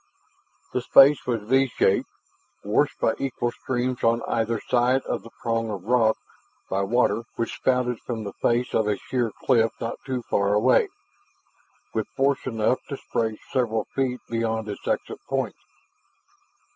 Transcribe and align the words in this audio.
This 0.73 0.85
space 0.85 1.27
was 1.27 1.43
V 1.43 1.67
shaped, 1.67 2.09
washed 2.63 2.99
by 2.99 3.13
equal 3.19 3.51
streams 3.51 4.03
on 4.03 4.23
either 4.27 4.59
side 4.59 5.03
of 5.03 5.21
the 5.21 5.29
prong 5.43 5.69
of 5.69 5.83
rock 5.83 6.17
by 6.71 6.81
water 6.81 7.21
which 7.35 7.53
spouted 7.53 7.99
from 7.99 8.23
the 8.23 8.33
face 8.41 8.73
of 8.73 8.87
a 8.87 8.97
sheer 8.97 9.29
cliff 9.43 9.71
not 9.79 9.99
too 10.03 10.23
far 10.23 10.55
away, 10.55 10.87
with 11.93 12.07
force 12.17 12.47
enough 12.47 12.79
to 12.89 12.97
spray 12.97 13.37
several 13.51 13.85
feet 13.93 14.19
beyond 14.27 14.67
its 14.67 14.87
exit 14.87 15.19
point. 15.29 15.53